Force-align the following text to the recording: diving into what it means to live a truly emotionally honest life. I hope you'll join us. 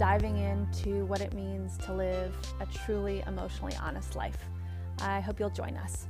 diving 0.00 0.38
into 0.38 1.04
what 1.04 1.20
it 1.20 1.34
means 1.34 1.76
to 1.76 1.92
live 1.92 2.34
a 2.60 2.66
truly 2.86 3.22
emotionally 3.26 3.76
honest 3.82 4.16
life. 4.16 4.38
I 5.02 5.20
hope 5.20 5.38
you'll 5.38 5.50
join 5.50 5.76
us. 5.76 6.06